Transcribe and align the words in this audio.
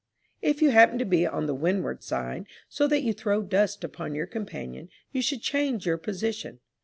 If 0.41 0.63
you 0.63 0.71
happen 0.71 0.97
to 0.97 1.05
be 1.05 1.27
on 1.27 1.45
the 1.45 1.53
windward 1.53 2.01
side, 2.03 2.47
so 2.67 2.87
that 2.87 3.03
you 3.03 3.13
throw 3.13 3.43
dust 3.43 3.83
upon 3.83 4.15
your 4.15 4.25
companion, 4.25 4.89
you 5.11 5.21
should 5.21 5.43
change 5.43 5.85
your 5.85 5.99
position. 5.99 6.59